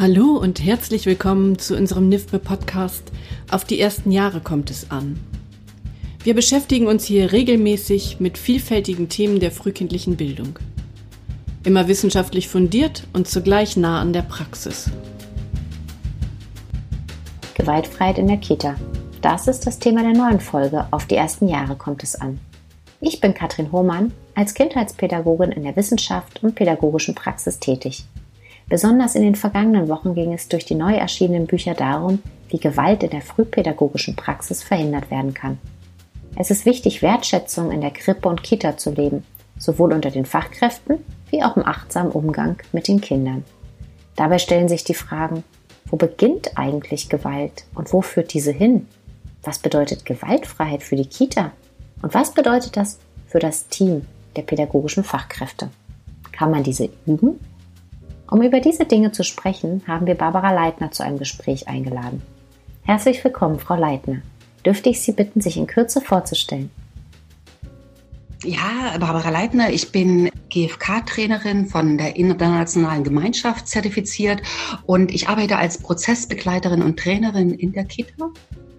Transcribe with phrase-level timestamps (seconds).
[0.00, 3.10] Hallo und herzlich willkommen zu unserem NIFBE Podcast
[3.50, 5.18] Auf die ersten Jahre kommt es an.
[6.22, 10.56] Wir beschäftigen uns hier regelmäßig mit vielfältigen Themen der frühkindlichen Bildung.
[11.64, 14.88] Immer wissenschaftlich fundiert und zugleich nah an der Praxis.
[17.54, 18.76] Gewaltfreiheit in der Kita.
[19.20, 22.38] Das ist das Thema der neuen Folge Auf die ersten Jahre kommt es an.
[23.00, 28.04] Ich bin Katrin Hohmann, als Kindheitspädagogin in der Wissenschaft und pädagogischen Praxis tätig.
[28.68, 32.18] Besonders in den vergangenen Wochen ging es durch die neu erschienenen Bücher darum,
[32.50, 35.58] wie Gewalt in der frühpädagogischen Praxis verhindert werden kann.
[36.36, 39.24] Es ist wichtig, Wertschätzung in der Krippe und Kita zu leben,
[39.58, 40.98] sowohl unter den Fachkräften
[41.30, 43.44] wie auch im achtsamen Umgang mit den Kindern.
[44.16, 45.44] Dabei stellen sich die Fragen,
[45.86, 48.86] wo beginnt eigentlich Gewalt und wo führt diese hin?
[49.42, 51.52] Was bedeutet Gewaltfreiheit für die Kita?
[52.02, 54.06] Und was bedeutet das für das Team
[54.36, 55.70] der pädagogischen Fachkräfte?
[56.32, 57.40] Kann man diese üben
[58.30, 62.22] um über diese Dinge zu sprechen, haben wir Barbara Leitner zu einem Gespräch eingeladen.
[62.82, 64.22] Herzlich willkommen, Frau Leitner.
[64.64, 66.70] Dürfte ich Sie bitten, sich in Kürze vorzustellen?
[68.44, 74.42] Ja, Barbara Leitner, ich bin GFK-Trainerin von der Internationalen Gemeinschaft zertifiziert
[74.86, 78.30] und ich arbeite als Prozessbegleiterin und Trainerin in der Kita.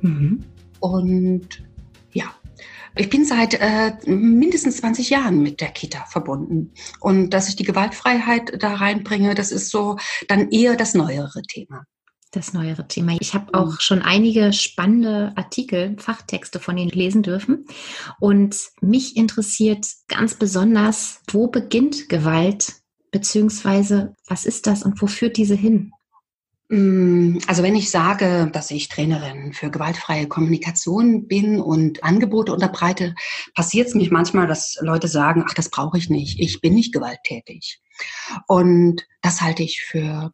[0.01, 0.45] Mhm.
[0.79, 1.63] Und
[2.13, 2.25] ja,
[2.95, 6.73] ich bin seit äh, mindestens 20 Jahren mit der Kita verbunden.
[6.99, 11.85] Und dass ich die Gewaltfreiheit da reinbringe, das ist so dann eher das neuere Thema
[12.31, 13.17] das neuere Thema.
[13.19, 13.79] Ich habe auch mhm.
[13.79, 17.65] schon einige spannende Artikel, Fachtexte von Ihnen lesen dürfen.
[18.19, 22.73] Und mich interessiert ganz besonders, wo beginnt Gewalt,
[23.11, 25.91] beziehungsweise was ist das und wo führt diese hin?
[26.69, 33.15] Mm, also wenn ich sage, dass ich Trainerin für gewaltfreie Kommunikation bin und Angebote unterbreite,
[33.55, 36.93] passiert es mich manchmal, dass Leute sagen, ach, das brauche ich nicht, ich bin nicht
[36.93, 37.81] gewalttätig.
[38.47, 40.31] Und das halte ich für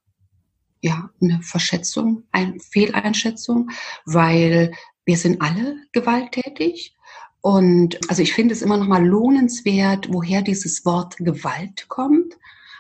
[0.82, 3.70] ja, eine Verschätzung, eine Fehleinschätzung,
[4.06, 4.74] weil
[5.06, 6.96] wir sind alle gewalttätig.
[7.40, 12.36] Und also ich finde es immer noch mal lohnenswert, woher dieses Wort Gewalt kommt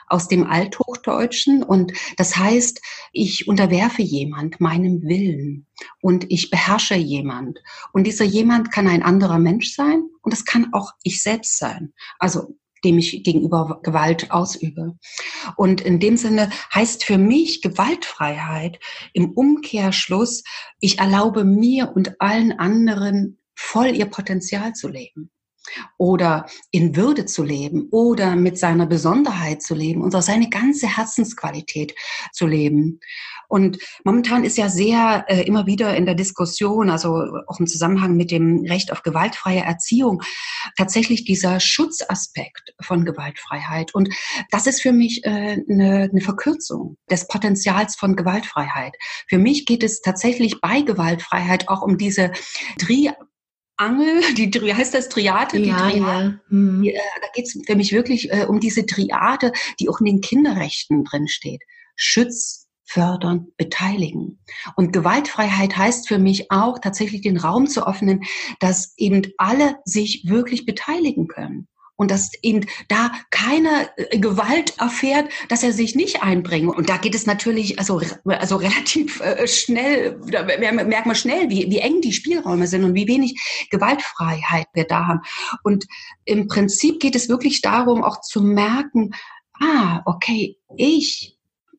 [0.07, 5.67] aus dem Althochdeutschen und das heißt, ich unterwerfe jemand meinem Willen
[6.01, 7.59] und ich beherrsche jemand
[7.93, 11.93] und dieser jemand kann ein anderer Mensch sein und das kann auch ich selbst sein.
[12.19, 14.95] Also dem ich gegenüber Gewalt ausübe.
[15.57, 18.79] Und in dem Sinne heißt für mich Gewaltfreiheit
[19.13, 20.43] im Umkehrschluss,
[20.79, 25.31] ich erlaube mir und allen anderen voll ihr Potenzial zu leben
[25.97, 31.95] oder in Würde zu leben oder mit seiner Besonderheit zu leben und seine ganze Herzensqualität
[32.31, 32.99] zu leben.
[33.47, 38.15] Und momentan ist ja sehr äh, immer wieder in der Diskussion, also auch im Zusammenhang
[38.15, 40.21] mit dem Recht auf gewaltfreie Erziehung,
[40.77, 43.93] tatsächlich dieser Schutzaspekt von Gewaltfreiheit.
[43.93, 44.09] Und
[44.51, 48.93] das ist für mich äh, eine, eine Verkürzung des Potenzials von Gewaltfreiheit.
[49.27, 52.31] Für mich geht es tatsächlich bei Gewaltfreiheit auch um diese
[52.79, 53.11] Tri
[53.77, 55.59] Angel, die wie heißt das Triade?
[55.59, 55.99] Die ja, Triade.
[55.99, 56.39] Ja.
[56.49, 56.83] Mhm.
[56.83, 60.05] Die, äh, da geht es für mich wirklich äh, um diese Triade, die auch in
[60.05, 61.61] den Kinderrechten drin steht.
[61.95, 64.39] Schutz, fördern, beteiligen.
[64.75, 68.23] Und Gewaltfreiheit heißt für mich auch tatsächlich den Raum zu öffnen,
[68.59, 75.29] dass eben alle sich wirklich beteiligen können und dass eben da keine äh, Gewalt erfährt,
[75.49, 76.75] dass er sich nicht einbringt.
[76.75, 81.69] Und da geht es natürlich also, also relativ äh, schnell, da merkt man schnell, wie,
[81.69, 85.21] wie eng die Spielräume sind und wie wenig Gewaltfreiheit wir da haben.
[85.63, 85.85] Und
[86.25, 89.11] im Prinzip geht es wirklich darum, auch zu merken,
[89.59, 91.34] ah, okay, ich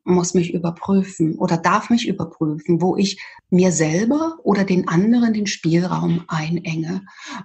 [0.06, 5.46] muss mich überprüfen oder darf mich überprüfen, wo ich mir selber oder den anderen den
[5.46, 7.02] Spielraum einenge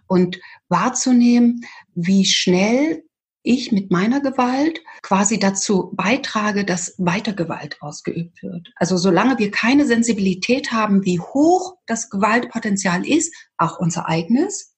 [0.08, 0.40] und
[0.70, 3.04] wahrzunehmen, wie schnell
[3.44, 8.70] ich mit meiner Gewalt quasi dazu beitrage, dass weiter Gewalt ausgeübt wird.
[8.76, 14.76] Also solange wir keine Sensibilität haben, wie hoch das Gewaltpotenzial ist, auch unser eigenes,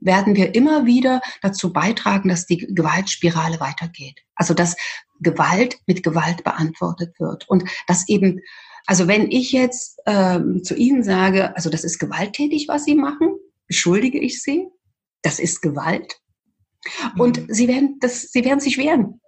[0.00, 4.20] werden wir immer wieder dazu beitragen, dass die Gewaltspirale weitergeht.
[4.34, 4.76] Also dass
[5.22, 7.48] Gewalt mit Gewalt beantwortet wird.
[7.48, 8.40] Und dass eben,
[8.86, 13.36] also wenn ich jetzt ähm, zu Ihnen sage, also das ist gewalttätig, was Sie machen,
[13.66, 14.66] beschuldige ich Sie,
[15.22, 16.18] das ist Gewalt.
[17.16, 17.54] Und mhm.
[17.54, 19.20] Sie werden, das, Sie werden sich wehren.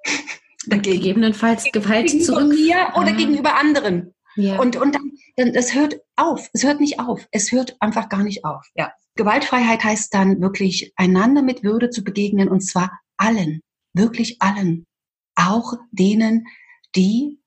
[0.67, 0.96] Dagegen.
[0.96, 2.49] Gegebenenfalls Gewalt gegenüber zurück.
[2.49, 3.17] mir oder ah.
[3.17, 4.14] gegenüber anderen.
[4.37, 4.58] Ja.
[4.58, 6.49] Und, und dann, dann, das hört auf.
[6.52, 7.26] Es hört nicht auf.
[7.31, 8.67] Es hört einfach gar nicht auf.
[8.75, 8.93] Ja.
[9.17, 13.61] Gewaltfreiheit heißt dann wirklich, einander mit Würde zu begegnen und zwar allen,
[13.93, 14.87] wirklich allen.
[15.34, 16.46] Auch denen,
[16.94, 17.40] die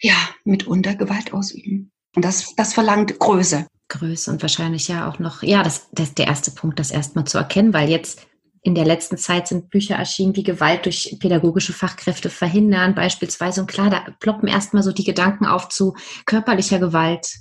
[0.00, 0.14] ja
[0.44, 1.92] mitunter Gewalt ausüben.
[2.16, 3.66] Und das, das verlangt Größe.
[3.88, 7.26] Größe und wahrscheinlich ja auch noch, ja, das, das ist der erste Punkt, das erstmal
[7.26, 8.26] zu erkennen, weil jetzt
[8.62, 13.62] in der letzten Zeit sind Bücher erschienen, wie Gewalt durch pädagogische Fachkräfte verhindern, beispielsweise.
[13.62, 15.96] Und klar, da ploppen erstmal so die Gedanken auf zu
[16.26, 17.40] körperlicher Gewalt,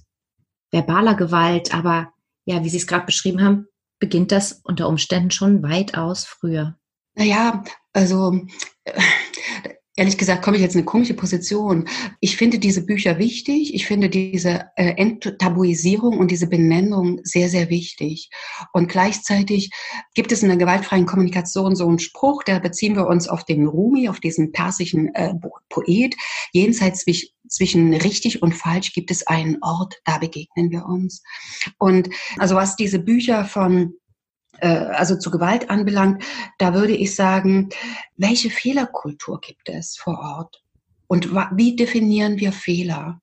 [0.72, 1.74] verbaler Gewalt.
[1.74, 2.14] Aber
[2.46, 3.68] ja, wie Sie es gerade beschrieben haben,
[4.00, 6.79] beginnt das unter Umständen schon weitaus früher.
[7.20, 8.40] Naja, also
[8.86, 8.94] äh,
[9.98, 11.90] ehrlich gesagt komme ich jetzt in eine komische Position.
[12.22, 13.76] Ich finde diese Bücher wichtig.
[13.76, 18.30] Ich finde diese äh, Enttabuisierung und diese Benennung sehr, sehr wichtig.
[18.72, 19.70] Und gleichzeitig
[20.16, 23.68] gibt es in der gewaltfreien Kommunikation so einen Spruch, da beziehen wir uns auf den
[23.68, 25.34] Rumi, auf diesen persischen äh,
[25.68, 26.16] Poet.
[26.54, 27.04] Jenseits
[27.50, 31.22] zwischen richtig und falsch gibt es einen Ort, da begegnen wir uns.
[31.80, 33.96] Und also was diese Bücher von
[34.62, 36.24] also zu Gewalt anbelangt,
[36.58, 37.70] da würde ich sagen,
[38.18, 40.64] welche Fehlerkultur gibt es vor Ort?
[41.08, 43.22] Und wie definieren wir Fehler?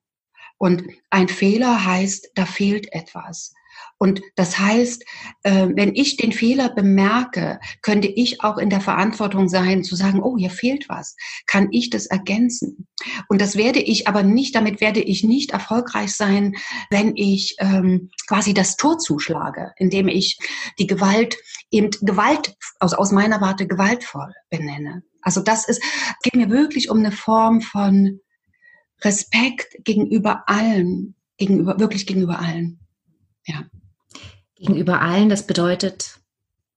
[0.57, 3.53] Und ein Fehler heißt, da fehlt etwas.
[3.97, 5.03] Und das heißt,
[5.43, 10.21] äh, wenn ich den Fehler bemerke, könnte ich auch in der Verantwortung sein, zu sagen,
[10.21, 11.15] oh, hier fehlt was.
[11.45, 12.87] Kann ich das ergänzen?
[13.27, 16.55] Und das werde ich aber nicht, damit werde ich nicht erfolgreich sein,
[16.89, 20.37] wenn ich ähm, quasi das Tor zuschlage, indem ich
[20.77, 21.37] die Gewalt
[21.71, 25.03] eben Gewalt, aus, aus meiner Warte gewaltvoll benenne.
[25.21, 25.81] Also das ist,
[26.23, 28.19] geht mir wirklich um eine Form von
[29.01, 32.79] Respekt gegenüber allen, gegenüber, wirklich gegenüber allen.
[33.47, 33.65] Ja
[34.59, 35.29] gegenüber allen.
[35.29, 36.19] Das bedeutet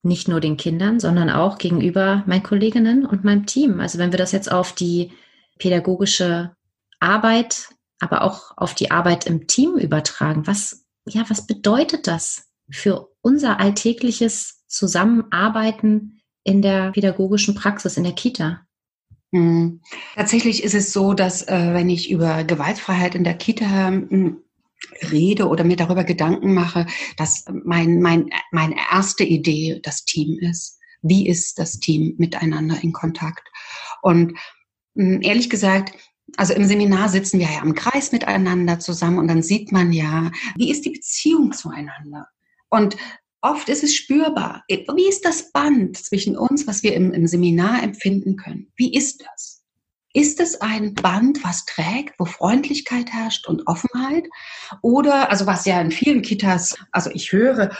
[0.03, 3.81] nicht nur den Kindern, sondern auch gegenüber meinen Kolleginnen und meinem Team.
[3.81, 5.13] Also wenn wir das jetzt auf die
[5.59, 6.55] pädagogische
[7.01, 7.69] Arbeit,
[7.99, 13.61] aber auch auf die Arbeit im Team übertragen, was, ja, was bedeutet das für unser
[13.61, 18.63] alltägliches Zusammenarbeiten in der pädagogischen Praxis, in der Kita?
[19.33, 19.83] Hm.
[20.15, 24.43] Tatsächlich ist es so, dass äh, wenn ich über Gewaltfreiheit in der Kita hm,
[25.11, 26.87] rede oder mir darüber Gedanken mache,
[27.17, 30.79] dass mein, mein, meine erste Idee das Team ist.
[31.03, 33.47] Wie ist das Team miteinander in Kontakt?
[34.03, 34.39] Und
[34.97, 35.95] hm, ehrlich gesagt,
[36.37, 40.31] also im Seminar sitzen wir ja im Kreis miteinander zusammen und dann sieht man ja,
[40.57, 42.29] wie ist die Beziehung zueinander?
[42.69, 42.97] Und
[43.41, 44.63] oft ist es spürbar.
[44.69, 48.73] Wie ist das Band zwischen uns, was wir im, im Seminar empfinden können?
[48.77, 49.60] Wie ist das?
[50.13, 54.25] Ist es ein Band, was trägt, wo Freundlichkeit herrscht und Offenheit?
[54.83, 57.71] Oder, also was ja in vielen Kitas, also ich höre,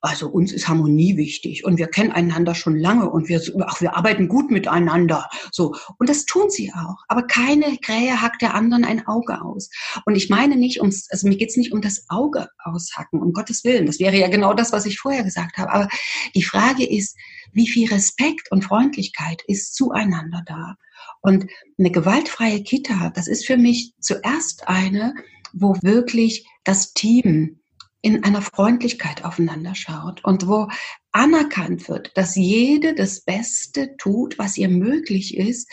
[0.00, 3.94] also uns ist Harmonie wichtig und wir kennen einander schon lange und wir, ach, wir
[3.94, 5.28] arbeiten gut miteinander.
[5.52, 5.74] So.
[5.98, 6.96] Und das tun sie auch.
[7.08, 9.68] Aber keine Krähe hackt der anderen ein Auge aus.
[10.06, 13.64] Und ich meine nicht ums, also mir geht's nicht um das Auge aushacken, um Gottes
[13.64, 13.84] Willen.
[13.84, 15.70] Das wäre ja genau das, was ich vorher gesagt habe.
[15.70, 15.88] Aber
[16.34, 17.18] die Frage ist,
[17.52, 20.76] wie viel Respekt und Freundlichkeit ist zueinander da?
[21.20, 21.46] Und
[21.78, 25.14] eine gewaltfreie Kita, das ist für mich zuerst eine,
[25.52, 27.60] wo wirklich das Team
[28.02, 30.68] in einer Freundlichkeit aufeinander schaut und wo
[31.12, 35.68] anerkannt wird, dass jede das Beste tut, was ihr möglich ist,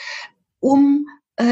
[0.60, 1.06] um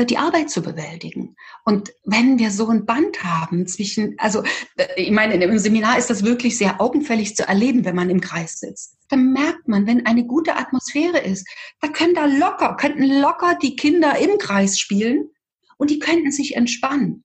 [0.06, 1.36] die Arbeit zu bewältigen.
[1.66, 4.44] Und wenn wir so ein Band haben zwischen, also
[4.78, 8.22] äh, ich meine, im Seminar ist das wirklich sehr augenfällig zu erleben, wenn man im
[8.22, 8.98] Kreis sitzt.
[9.10, 11.48] Dann merkt man, wenn eine gute Atmosphäre ist,
[11.80, 15.30] da können da locker, könnten locker die Kinder im Kreis spielen
[15.78, 17.24] und die könnten sich entspannen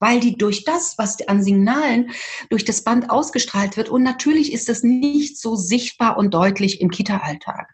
[0.00, 2.10] weil die durch das, was an Signalen
[2.50, 6.90] durch das Band ausgestrahlt wird, und natürlich ist das nicht so sichtbar und deutlich im
[6.90, 7.70] Kita-Alltag,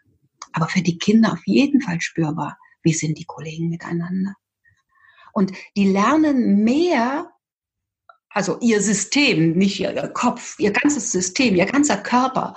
[0.53, 4.35] aber für die Kinder auf jeden Fall spürbar wie sind die Kollegen miteinander.
[5.33, 7.31] Und die lernen mehr,
[8.29, 12.55] also ihr System, nicht ihr Kopf, ihr ganzes System, ihr ganzer Körper,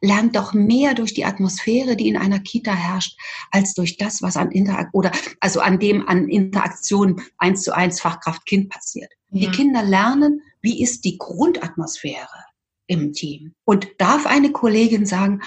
[0.00, 3.18] lernt doch mehr durch die Atmosphäre, die in einer Kita herrscht,
[3.50, 8.00] als durch das, was an Interakt oder also an dem an Interaktion eins zu eins
[8.00, 9.10] Fachkraft-Kind passiert.
[9.30, 9.50] Ja.
[9.50, 12.44] Die Kinder lernen, wie ist die Grundatmosphäre
[12.86, 13.54] im Team.
[13.64, 15.42] Und darf eine Kollegin sagen,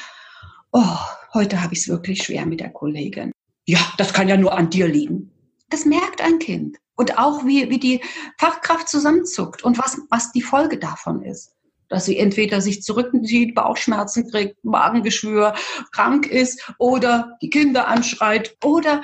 [0.72, 0.98] oh,
[1.34, 3.32] heute habe ich es wirklich schwer mit der Kollegin
[3.68, 5.32] ja, das kann ja nur an dir liegen.
[5.70, 6.78] Das merkt ein Kind.
[6.96, 8.02] Und auch wie, wie die
[8.40, 11.54] Fachkraft zusammenzuckt und was, was die Folge davon ist.
[11.90, 15.54] Dass sie entweder sich zurückzieht, Bauchschmerzen kriegt, Magengeschwür,
[15.92, 19.04] krank ist oder die Kinder anschreit oder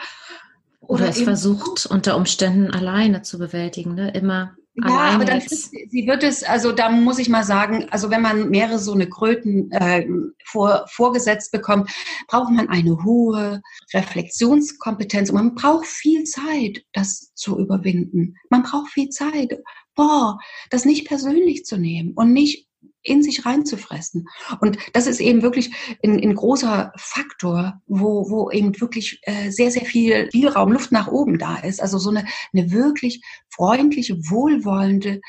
[0.79, 4.11] oder, oder es versucht unter Umständen alleine zu bewältigen, ne?
[4.11, 8.09] Immer ja, aber dann ist, sie wird es, also da muss ich mal sagen, also
[8.09, 10.07] wenn man mehrere so eine Kröten äh,
[10.45, 11.91] vor, vorgesetzt bekommt,
[12.27, 13.61] braucht man eine hohe
[13.93, 18.35] Reflexionskompetenz und man braucht viel Zeit, das zu überwinden.
[18.49, 19.61] Man braucht viel Zeit.
[19.95, 20.39] Boah,
[20.71, 22.67] das nicht persönlich zu nehmen und nicht
[23.03, 24.27] in sich reinzufressen.
[24.59, 25.71] Und das ist eben wirklich
[26.03, 31.07] ein, ein großer Faktor, wo, wo eben wirklich äh, sehr, sehr viel Spielraum, Luft nach
[31.07, 31.81] oben da ist.
[31.81, 35.21] Also so eine, eine wirklich freundliche, wohlwollende,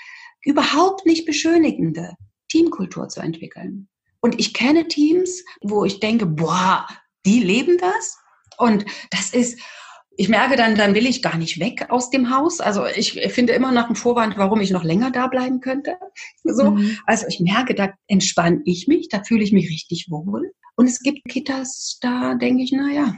[0.42, 2.14] überhaupt nicht beschönigende
[2.48, 3.88] Teamkultur zu entwickeln.
[4.20, 6.86] Und ich kenne Teams, wo ich denke, boah,
[7.26, 8.18] die leben das.
[8.56, 9.60] Und das ist,
[10.16, 12.60] ich merke dann, dann will ich gar nicht weg aus dem Haus.
[12.60, 15.96] Also ich finde immer noch einen Vorwand, warum ich noch länger da bleiben könnte.
[16.46, 16.72] So.
[16.72, 16.98] Mhm.
[17.06, 20.52] Also ich merke, da entspanne ich mich, da fühle ich mich richtig wohl.
[20.76, 23.14] Und es gibt Kitas, da denke ich, na ja.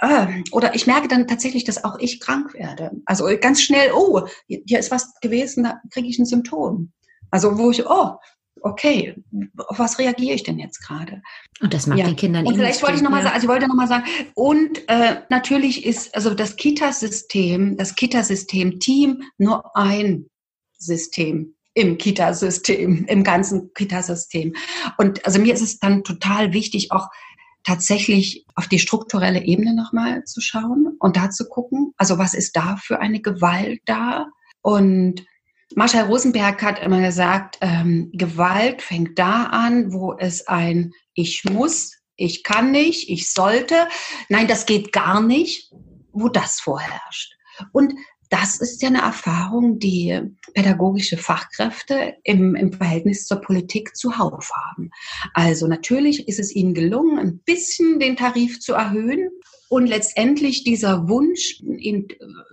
[0.00, 2.90] Äh, oder ich merke dann tatsächlich, dass auch ich krank werde.
[3.06, 6.92] Also ganz schnell, oh, hier ist was gewesen, da kriege ich ein Symptom.
[7.30, 8.16] Also wo ich, oh,
[8.60, 9.14] okay,
[9.56, 11.22] auf was reagiere ich denn jetzt gerade?
[11.60, 12.06] Und das macht ja.
[12.06, 14.04] den Kindern Und vielleicht wollte ich nochmal sagen, also ich wollte nochmal sagen,
[14.34, 20.26] und äh, natürlich ist also das Kitasystem, das Kitasystem Team nur ein
[20.78, 24.54] System im Kitasystem, im ganzen Kitasystem.
[24.98, 27.08] Und also mir ist es dann total wichtig, auch
[27.64, 32.56] tatsächlich auf die strukturelle Ebene nochmal zu schauen und da zu gucken, also was ist
[32.56, 34.26] da für eine Gewalt da?
[34.62, 35.24] Und
[35.76, 41.96] Marshall Rosenberg hat immer gesagt, ähm, Gewalt fängt da an, wo es ein Ich muss,
[42.16, 43.88] ich kann nicht, ich sollte,
[44.28, 45.72] nein, das geht gar nicht,
[46.12, 47.34] wo das vorherrscht.
[47.72, 47.94] Und
[48.30, 50.20] das ist ja eine Erfahrung, die
[50.54, 54.90] pädagogische Fachkräfte im, im Verhältnis zur Politik zuhauf haben.
[55.34, 59.28] Also natürlich ist es ihnen gelungen, ein bisschen den Tarif zu erhöhen,
[59.72, 62.06] und letztendlich dieser Wunsch, in,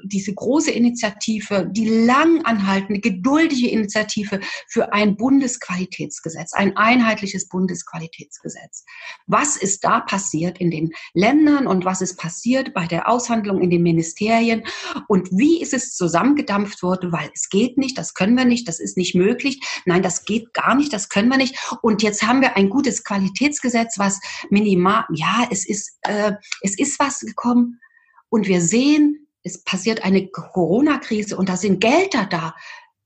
[0.05, 8.85] diese große Initiative, die lang anhaltende, geduldige Initiative für ein Bundesqualitätsgesetz, ein einheitliches Bundesqualitätsgesetz.
[9.27, 13.69] Was ist da passiert in den Ländern und was ist passiert bei der Aushandlung in
[13.69, 14.63] den Ministerien
[15.09, 18.79] und wie ist es zusammengedampft worden, weil es geht nicht, das können wir nicht, das
[18.79, 21.59] ist nicht möglich, nein, das geht gar nicht, das können wir nicht.
[21.81, 26.97] Und jetzt haben wir ein gutes Qualitätsgesetz, was minimal, ja, es ist, äh, es ist
[26.97, 27.79] was, Straße gekommen
[28.29, 32.55] und wir sehen, es passiert eine Corona-Krise und da sind Gelder da,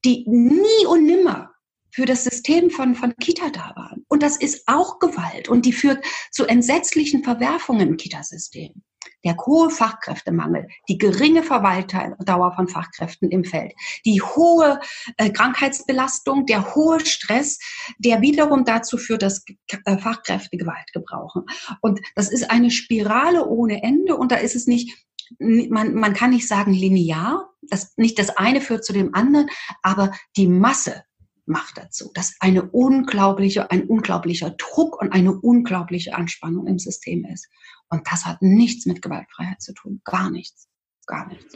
[0.04, 1.52] die nie und nimmer
[1.92, 4.04] für das System von, von Kita da waren.
[4.10, 8.84] Und das ist auch Gewalt und die führt zu entsetzlichen Verwerfungen im Kitasystem.
[9.24, 13.74] Der hohe Fachkräftemangel, die geringe Verweildauer von Fachkräften im Feld,
[14.06, 14.80] die hohe
[15.18, 17.60] äh, Krankheitsbelastung, der hohe Stress,
[17.98, 19.44] der wiederum dazu führt, dass
[19.86, 21.44] äh, Fachkräfte Gewalt gebrauchen.
[21.82, 25.06] Und das ist eine Spirale ohne Ende und da ist es nicht
[25.40, 29.50] man, man kann nicht sagen linear, das, nicht das eine führt zu dem anderen,
[29.82, 31.04] aber die Masse
[31.46, 37.50] macht dazu, dass eine unglaubliche, ein unglaublicher Druck und eine unglaubliche Anspannung im System ist.
[37.94, 40.02] Und das hat nichts mit Gewaltfreiheit zu tun.
[40.04, 40.68] Gar nichts.
[41.06, 41.54] Gar nichts.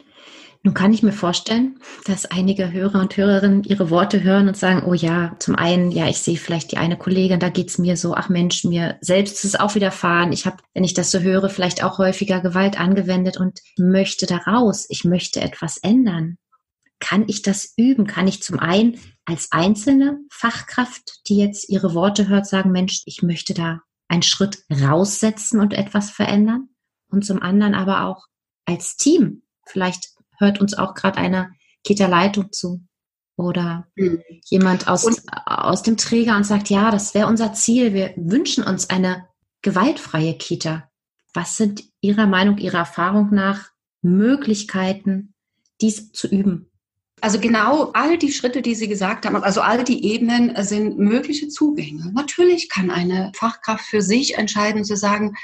[0.61, 4.83] Nun kann ich mir vorstellen, dass einige Hörer und Hörerinnen ihre Worte hören und sagen,
[4.85, 7.97] oh ja, zum einen, ja, ich sehe vielleicht die eine Kollegin, da geht es mir
[7.97, 10.31] so, ach Mensch, mir selbst ist es auch widerfahren.
[10.31, 14.37] Ich habe, wenn ich das so höre, vielleicht auch häufiger Gewalt angewendet und möchte da
[14.37, 14.85] raus.
[14.89, 16.37] Ich möchte etwas ändern.
[16.99, 18.05] Kann ich das üben?
[18.05, 23.23] Kann ich zum einen als einzelne Fachkraft, die jetzt ihre Worte hört, sagen, Mensch, ich
[23.23, 26.69] möchte da einen Schritt raussetzen und etwas verändern?
[27.09, 28.25] Und zum anderen aber auch
[28.65, 29.43] als Team.
[29.65, 31.51] Vielleicht hört uns auch gerade eine
[31.83, 32.85] Kita-Leitung zu
[33.37, 34.21] oder mhm.
[34.45, 35.07] jemand aus,
[35.45, 37.93] aus dem Träger und sagt, ja, das wäre unser Ziel.
[37.93, 39.27] Wir wünschen uns eine
[39.61, 40.89] gewaltfreie Kita.
[41.33, 43.69] Was sind Ihrer Meinung, Ihrer Erfahrung nach
[44.01, 45.35] Möglichkeiten,
[45.81, 46.66] dies zu üben?
[47.19, 51.47] Also genau all die Schritte, die Sie gesagt haben, also all die Ebenen sind mögliche
[51.47, 52.11] Zugänge.
[52.13, 55.35] Natürlich kann eine Fachkraft für sich entscheiden zu sagen,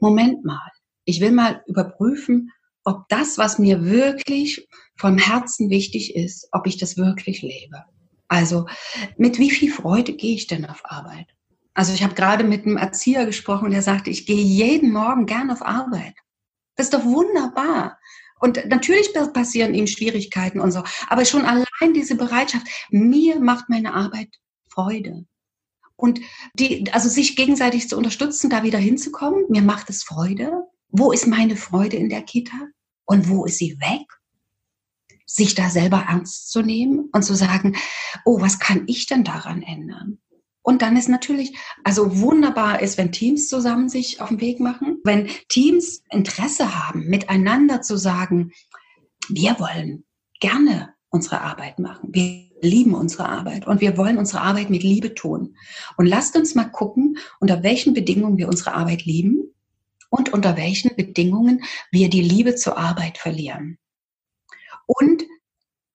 [0.00, 0.70] Moment mal,
[1.04, 2.52] ich will mal überprüfen,
[2.84, 7.84] ob das, was mir wirklich vom Herzen wichtig ist, ob ich das wirklich lebe.
[8.28, 8.66] Also
[9.16, 11.26] mit wie viel Freude gehe ich denn auf Arbeit?
[11.72, 15.50] Also ich habe gerade mit einem Erzieher gesprochen, der sagte, ich gehe jeden Morgen gern
[15.50, 16.14] auf Arbeit.
[16.76, 17.97] Das ist doch wunderbar.
[18.40, 20.82] Und natürlich passieren ihm Schwierigkeiten und so.
[21.08, 24.28] Aber schon allein diese Bereitschaft, mir macht meine Arbeit
[24.68, 25.26] Freude.
[25.96, 26.20] Und
[26.54, 30.52] die, also sich gegenseitig zu unterstützen, da wieder hinzukommen, mir macht es Freude.
[30.90, 32.56] Wo ist meine Freude in der Kita?
[33.04, 34.06] Und wo ist sie weg?
[35.26, 37.76] Sich da selber ernst zu nehmen und zu sagen,
[38.24, 40.20] oh, was kann ich denn daran ändern?
[40.68, 44.98] Und dann ist natürlich, also wunderbar ist, wenn Teams zusammen sich auf den Weg machen,
[45.02, 48.52] wenn Teams Interesse haben, miteinander zu sagen,
[49.30, 50.04] wir wollen
[50.40, 52.10] gerne unsere Arbeit machen.
[52.12, 55.56] Wir lieben unsere Arbeit und wir wollen unsere Arbeit mit Liebe tun.
[55.96, 59.54] Und lasst uns mal gucken, unter welchen Bedingungen wir unsere Arbeit lieben
[60.10, 63.78] und unter welchen Bedingungen wir die Liebe zur Arbeit verlieren.
[64.84, 65.22] Und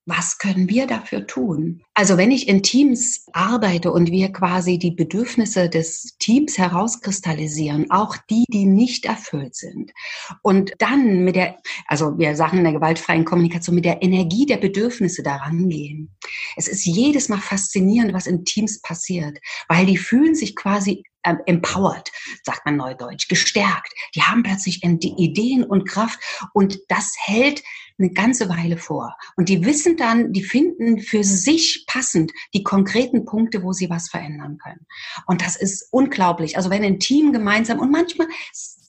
[0.05, 1.81] was können wir dafür tun?
[1.93, 8.17] Also wenn ich in Teams arbeite und wir quasi die Bedürfnisse des Teams herauskristallisieren, auch
[8.29, 9.91] die, die nicht erfüllt sind,
[10.41, 11.57] und dann mit der,
[11.88, 16.13] also wir sagen in der gewaltfreien Kommunikation, mit der Energie der Bedürfnisse daran gehen.
[16.57, 21.36] Es ist jedes Mal faszinierend, was in Teams passiert, weil die fühlen sich quasi äh,
[21.46, 22.12] empowered,
[22.44, 23.94] sagt man neudeutsch, gestärkt.
[24.15, 26.20] Die haben plötzlich die Ideen und Kraft
[26.53, 27.63] und das hält
[28.00, 29.15] eine ganze Weile vor.
[29.36, 34.10] Und die wissen dann, die finden für sich passend die konkreten Punkte, wo sie was
[34.10, 34.86] verändern können.
[35.27, 36.58] Und das ist unglaublich.
[36.58, 38.27] Also wenn ein Team gemeinsam und manchmal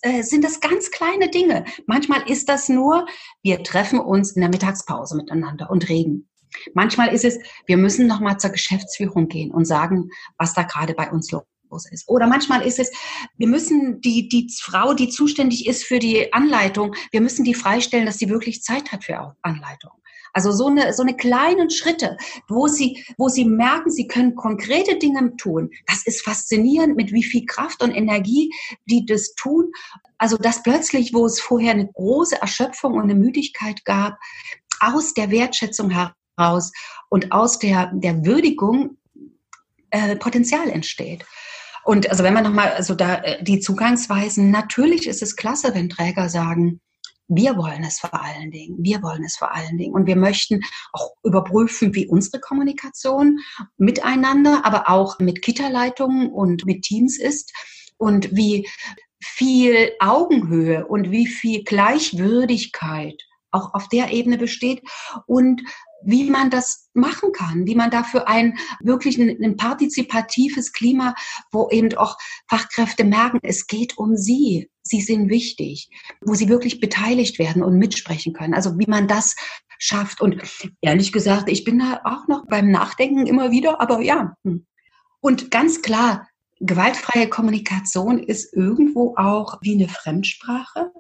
[0.03, 1.65] äh, sind das ganz kleine Dinge.
[1.87, 3.07] Manchmal ist das nur,
[3.43, 6.29] wir treffen uns in der Mittagspause miteinander und reden.
[6.73, 10.95] Manchmal ist es, wir müssen noch mal zur Geschäftsführung gehen und sagen, was da gerade
[10.95, 11.43] bei uns los
[11.91, 12.09] ist.
[12.09, 12.91] Oder manchmal ist es,
[13.37, 18.07] wir müssen die, die Frau, die zuständig ist für die Anleitung, wir müssen die freistellen,
[18.07, 19.91] dass sie wirklich Zeit hat für Anleitung.
[20.33, 22.17] Also so eine, so eine kleinen Schritte,
[22.49, 25.71] wo sie, wo sie merken, sie können konkrete Dinge tun.
[25.87, 28.51] Das ist faszinierend, mit wie viel Kraft und Energie
[28.87, 29.71] die das tun.
[30.19, 34.19] Also das plötzlich, wo es vorher eine große Erschöpfung und eine Müdigkeit gab,
[34.81, 36.73] aus der Wertschätzung heraus raus
[37.09, 38.99] und aus der, der Würdigung
[39.91, 41.25] äh, Potenzial entsteht.
[41.85, 45.89] Und also wenn man nochmal, also da äh, die Zugangsweisen, natürlich ist es klasse, wenn
[45.89, 46.81] Träger sagen,
[47.29, 49.95] wir wollen es vor allen Dingen, wir wollen es vor allen Dingen.
[49.95, 50.61] Und wir möchten
[50.93, 53.39] auch überprüfen, wie unsere Kommunikation
[53.77, 57.53] miteinander, aber auch mit Kita-Leitungen und mit Teams ist
[57.97, 58.69] und wie
[59.23, 64.83] viel Augenhöhe und wie viel Gleichwürdigkeit auch auf der Ebene besteht
[65.27, 65.63] und
[66.05, 71.15] wie man das machen kann, wie man dafür ein wirklich ein, ein, partizipatives Klima,
[71.51, 72.17] wo eben auch
[72.49, 75.89] Fachkräfte merken, es geht um sie, sie sind wichtig,
[76.21, 78.55] wo sie wirklich beteiligt werden und mitsprechen können.
[78.55, 79.35] Also wie man das
[79.79, 80.21] schafft.
[80.21, 80.41] Und
[80.81, 84.35] ehrlich gesagt, ich bin da auch noch beim Nachdenken immer wieder, aber ja.
[84.45, 84.67] Hm.
[85.21, 86.29] Und ganz klar,
[86.61, 90.93] gewaltfreie Kommunikation ist irgendwo auch wie eine Fremdsprache.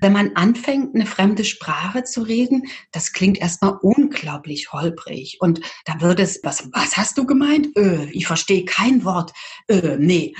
[0.00, 5.38] Wenn man anfängt, eine fremde Sprache zu reden, das klingt erstmal unglaublich holprig.
[5.40, 7.76] Und da würde es, was, was hast du gemeint?
[7.76, 9.32] Äh, ich verstehe kein Wort.
[9.68, 10.34] Äh, nee.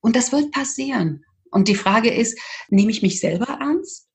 [0.00, 1.24] Und das wird passieren.
[1.50, 4.08] Und die Frage ist, nehme ich mich selber ernst?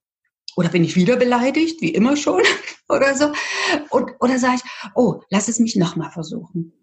[0.57, 2.43] Oder bin ich wieder beleidigt, wie immer schon?
[2.89, 3.31] oder so?
[3.89, 6.73] Und, oder sage ich, oh, lass es mich nochmal versuchen.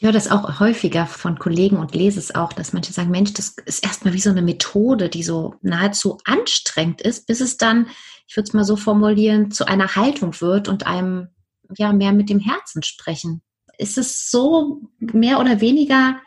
[0.00, 3.32] Ich höre das auch häufiger von Kollegen und lese es auch, dass manche sagen, Mensch,
[3.32, 7.88] das ist erstmal wie so eine Methode, die so nahezu anstrengend ist, bis es dann,
[8.28, 11.30] ich würde es mal so formulieren, zu einer Haltung wird und einem
[11.76, 13.42] ja mehr mit dem Herzen sprechen.
[13.76, 16.20] Ist es so mehr oder weniger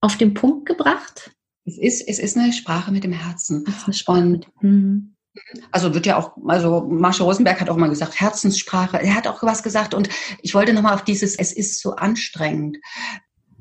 [0.00, 1.32] auf den Punkt gebracht?
[1.66, 3.62] Es ist, es ist eine Sprache mit dem Herzen.
[3.68, 5.15] Es ist eine Sprache und, mit, hm.
[5.70, 9.00] Also wird ja auch, also Marshall Rosenberg hat auch mal gesagt, Herzenssprache.
[9.00, 10.08] Er hat auch was gesagt und
[10.42, 12.78] ich wollte nochmal auf dieses, es ist so anstrengend.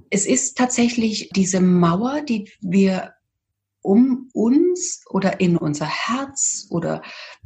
[0.09, 3.13] Es ist tatsächlich diese Mauer, die wir
[3.81, 7.03] um uns oder in unser Herz oder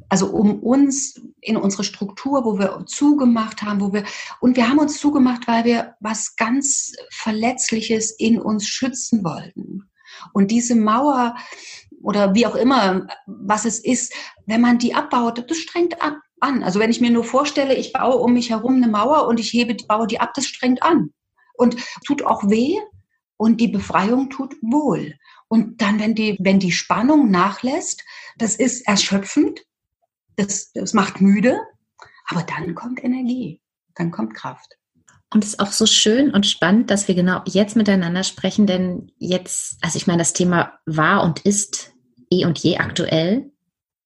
[0.08, 4.06] also um uns in unsere Struktur, wo wir zugemacht haben, wo wir
[4.40, 9.90] und wir haben uns zugemacht, weil wir was ganz Verletzliches in uns schützen wollten.
[10.34, 11.36] Und diese Mauer,
[12.02, 14.14] oder wie auch immer, was es ist,
[14.46, 16.64] wenn man die abbaut, das strengt ab, an.
[16.64, 19.52] Also wenn ich mir nur vorstelle, ich baue um mich herum eine Mauer und ich
[19.54, 21.14] hebe, baue die ab, das strengt an.
[21.54, 22.78] Und tut auch weh
[23.38, 25.16] und die Befreiung tut wohl.
[25.48, 28.04] Und dann, wenn die, wenn die Spannung nachlässt,
[28.38, 29.62] das ist erschöpfend,
[30.36, 31.60] das, das macht müde,
[32.30, 33.62] aber dann kommt Energie,
[33.96, 34.78] dann kommt Kraft.
[35.32, 39.12] Und es ist auch so schön und spannend, dass wir genau jetzt miteinander sprechen, denn
[39.20, 41.92] jetzt, also ich meine, das Thema war und ist
[42.32, 43.52] eh und je aktuell.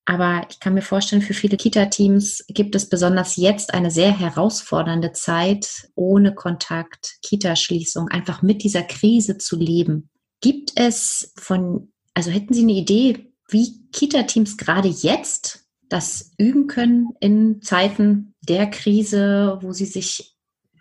[0.06, 5.14] Aber ich kann mir vorstellen, für viele Kita-Teams gibt es besonders jetzt eine sehr herausfordernde
[5.14, 10.10] Zeit, ohne Kontakt, Kitaschließung, einfach mit dieser Krise zu leben.
[10.42, 17.14] Gibt es von, also hätten Sie eine Idee, wie Kita-Teams gerade jetzt das üben können
[17.22, 20.33] in Zeiten der Krise, wo sie sich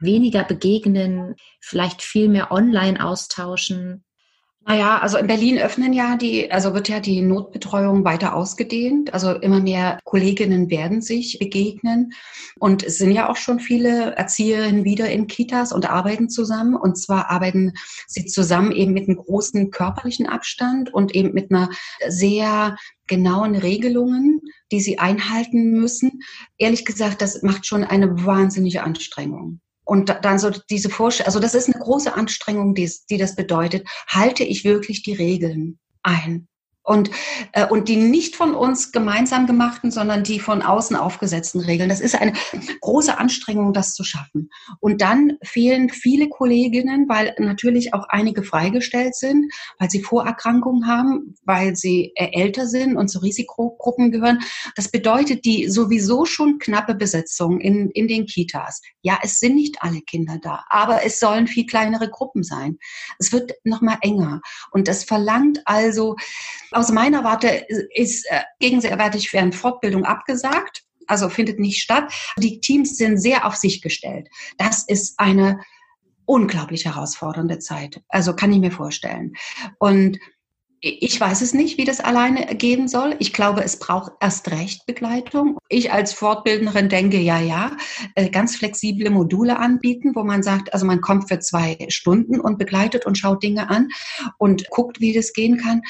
[0.03, 4.05] weniger begegnen, vielleicht viel mehr online austauschen?
[4.65, 9.13] Naja, also in Berlin öffnen ja die, also wird ja die Notbetreuung weiter ausgedehnt.
[9.13, 12.13] Also immer mehr Kolleginnen werden sich begegnen.
[12.61, 16.77] Und es sind ja auch schon viele Erzieherinnen wieder in Kitas und arbeiten zusammen.
[16.77, 17.73] Und zwar arbeiten
[18.07, 21.69] sie zusammen eben mit einem großen körperlichen Abstand und eben mit einer
[22.07, 22.77] sehr
[23.09, 26.21] genauen Regelungen, die sie einhalten müssen.
[26.57, 29.61] Ehrlich gesagt, das macht schon eine wahnsinnige Anstrengung.
[29.85, 33.89] Und dann so diese Vorstellung, also das ist eine große Anstrengung, die, die das bedeutet.
[34.07, 36.49] Halte ich wirklich die Regeln ein?
[36.83, 37.11] Und,
[37.53, 41.89] äh, und die nicht von uns gemeinsam gemachten, sondern die von außen aufgesetzten Regeln.
[41.89, 42.33] Das ist eine
[42.81, 44.51] große Anstrengung, das zu schaffen.
[44.81, 51.35] Und dann fehlen viele Kolleginnen, weil natürlich auch einige freigestellt sind, weil sie Vorerkrankungen haben,
[51.45, 54.41] weil sie äh, älter sind und zu Risikogruppen gehören.
[54.77, 58.83] Das bedeutet die sowieso schon knappe Besetzung in, in den Kitas.
[59.03, 62.79] Ja, es sind nicht alle Kinder da, aber es sollen viel kleinere Gruppen sein.
[63.19, 64.41] Es wird noch mal enger.
[64.71, 66.17] Und das verlangt also,
[66.75, 72.13] aus meiner Warte ist äh, gegenwärtig werden Fortbildung abgesagt, also findet nicht statt.
[72.39, 74.29] Die Teams sind sehr auf sich gestellt.
[74.59, 75.61] Das ist eine
[76.25, 78.01] unglaublich herausfordernde Zeit.
[78.09, 79.35] Also kann ich mir vorstellen.
[79.79, 80.19] Und
[80.85, 83.15] ich weiß es nicht, wie das alleine gehen soll.
[83.21, 85.57] Ich glaube, es braucht erst recht Begleitung.
[85.69, 87.77] Ich als Fortbildnerin denke, ja, ja,
[88.17, 92.59] äh, ganz flexible Module anbieten, wo man sagt, also man kommt für zwei Stunden und
[92.59, 93.91] begleitet und schaut Dinge an
[94.39, 95.83] und guckt, wie das gehen kann.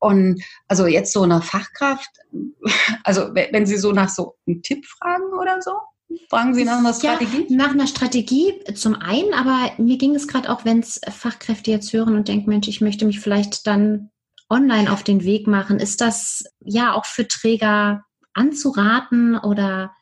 [0.00, 2.10] Und also jetzt so eine Fachkraft,
[3.04, 5.72] also wenn Sie so nach so einem Tipp fragen oder so,
[6.28, 7.46] Fragen Sie nach einer Strategie?
[7.48, 11.70] Ja, nach einer Strategie zum einen, aber mir ging es gerade auch, wenn es Fachkräfte
[11.70, 14.10] jetzt hören und denken, Mensch, ich möchte mich vielleicht dann
[14.50, 19.92] online auf den Weg machen, ist das ja auch für Träger anzuraten oder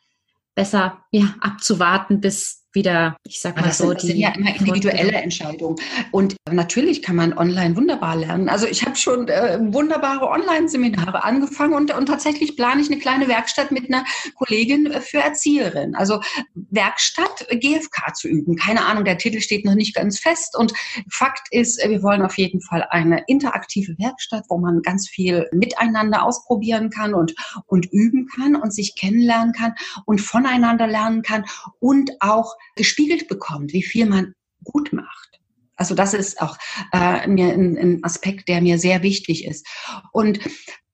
[0.55, 4.55] besser ja, abzuwarten, bis wieder, ich sag mal das so, sind, das sind ja immer
[4.55, 5.75] individuelle Entscheidungen.
[6.11, 8.47] Und natürlich kann man online wunderbar lernen.
[8.47, 13.27] Also ich habe schon äh, wunderbare Online-Seminare angefangen und, und tatsächlich plane ich eine kleine
[13.27, 15.95] Werkstatt mit einer Kollegin für Erzieherin.
[15.95, 16.21] Also
[16.53, 18.55] Werkstatt GFK zu üben.
[18.55, 20.57] Keine Ahnung, der Titel steht noch nicht ganz fest.
[20.57, 20.73] Und
[21.09, 26.23] Fakt ist, wir wollen auf jeden Fall eine interaktive Werkstatt, wo man ganz viel miteinander
[26.23, 27.33] ausprobieren kann und,
[27.65, 29.73] und üben kann und sich kennenlernen kann
[30.05, 31.45] und voneinander lernen kann
[31.79, 35.39] und auch gespiegelt bekommt, wie viel man gut macht.
[35.75, 36.57] Also das ist auch
[36.91, 39.65] äh, mir ein, ein Aspekt, der mir sehr wichtig ist.
[40.11, 40.39] Und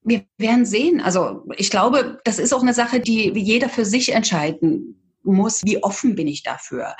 [0.03, 1.01] wir werden sehen.
[1.01, 5.63] Also ich glaube, das ist auch eine Sache, die jeder für sich entscheiden muss.
[5.63, 6.95] Wie offen bin ich dafür?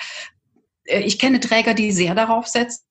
[0.86, 2.85] Äh, ich kenne Träger, die sehr darauf setzen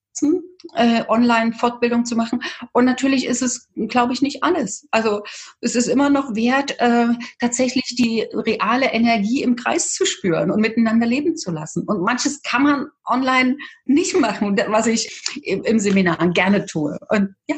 [0.75, 2.43] äh, Online-Fortbildung zu machen.
[2.73, 4.87] Und natürlich ist es, glaube ich, nicht alles.
[4.91, 5.23] Also
[5.61, 7.09] es ist immer noch wert, äh,
[7.41, 11.85] tatsächlich die reale Energie im Kreis zu spüren und miteinander leben zu lassen.
[11.87, 16.99] Und manches kann man online nicht machen, was ich im, im Seminar gerne tue.
[17.09, 17.57] Und ja,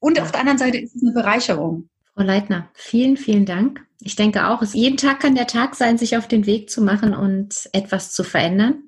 [0.00, 1.88] und auf der anderen Seite ist es eine Bereicherung.
[2.14, 3.84] Frau Leitner, vielen, vielen Dank.
[4.00, 6.82] Ich denke auch, es, jeden Tag kann der Tag sein, sich auf den Weg zu
[6.82, 8.87] machen und etwas zu verändern.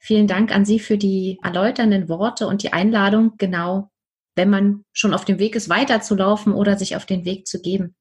[0.00, 3.90] Vielen Dank an Sie für die erläuternden Worte und die Einladung, genau,
[4.36, 7.94] wenn man schon auf dem Weg ist, weiterzulaufen oder sich auf den Weg zu geben.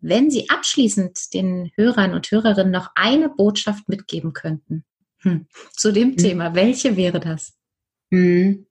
[0.00, 4.84] Wenn Sie abschließend den Hörern und Hörerinnen noch eine Botschaft mitgeben könnten
[5.18, 6.16] hm, zu dem hm.
[6.16, 7.54] Thema, welche wäre das?
[8.10, 8.66] Hm.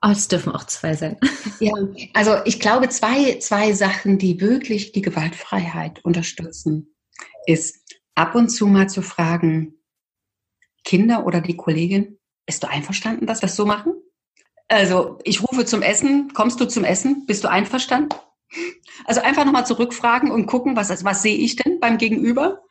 [0.00, 1.18] Oh, es dürfen auch zwei sein.
[1.60, 1.72] Ja,
[2.14, 6.94] also ich glaube, zwei, zwei Sachen, die wirklich die Gewaltfreiheit unterstützen,
[7.46, 9.74] ist ab und zu mal zu fragen,
[10.84, 13.94] Kinder oder die Kollegin, bist du einverstanden, dass wir das so machen?
[14.68, 17.26] Also ich rufe zum Essen, kommst du zum Essen?
[17.26, 18.16] Bist du einverstanden?
[19.04, 22.62] Also einfach nochmal zurückfragen und gucken, was, was sehe ich denn beim Gegenüber?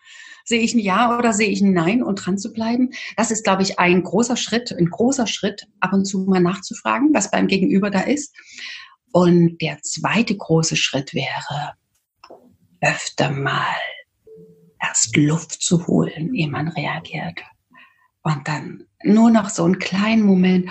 [0.46, 2.92] Sehe ich ein Ja oder sehe ich ein Nein und dran zu bleiben?
[3.16, 7.14] Das ist, glaube ich, ein großer Schritt, ein großer Schritt, ab und zu mal nachzufragen,
[7.14, 8.36] was beim Gegenüber da ist.
[9.12, 11.74] Und der zweite große Schritt wäre,
[12.82, 13.78] öfter mal
[14.82, 17.40] erst Luft zu holen, ehe man reagiert.
[18.24, 20.70] Und dann nur noch so einen kleinen Moment.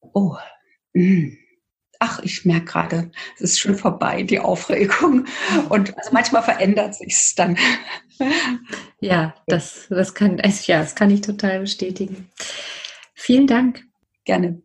[0.00, 0.36] Oh,
[0.94, 1.02] mh.
[1.02, 1.38] Hm.
[1.98, 5.26] ach, ich merke gerade, es ist schon vorbei, die Aufregung.
[5.68, 7.56] Und also manchmal verändert sich's dann.
[9.00, 12.30] Ja, das, das kann, ja, das kann ich total bestätigen.
[13.14, 13.84] Vielen Dank.
[14.24, 14.62] Gerne.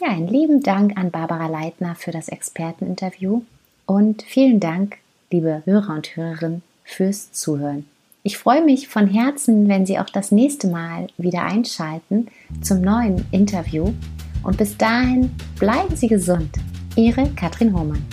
[0.00, 3.42] Ja, einen lieben Dank an Barbara Leitner für das Experteninterview
[3.86, 4.98] und vielen Dank,
[5.30, 7.86] liebe Hörer und Hörerinnen, fürs Zuhören.
[8.28, 12.26] Ich freue mich von Herzen, wenn Sie auch das nächste Mal wieder einschalten
[12.60, 13.94] zum neuen Interview.
[14.42, 16.50] Und bis dahin bleiben Sie gesund.
[16.94, 18.04] Ihre Katrin Hohmann.